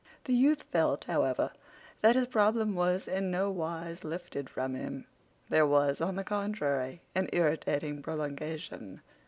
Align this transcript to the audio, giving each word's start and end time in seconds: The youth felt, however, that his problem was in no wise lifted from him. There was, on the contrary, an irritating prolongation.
The 0.23 0.33
youth 0.33 0.63
felt, 0.71 1.03
however, 1.03 1.51
that 2.01 2.15
his 2.15 2.25
problem 2.25 2.73
was 2.73 3.07
in 3.07 3.29
no 3.29 3.51
wise 3.51 4.03
lifted 4.03 4.49
from 4.49 4.73
him. 4.73 5.05
There 5.49 5.67
was, 5.67 6.01
on 6.01 6.15
the 6.15 6.23
contrary, 6.23 7.01
an 7.13 7.29
irritating 7.31 8.01
prolongation. 8.01 9.01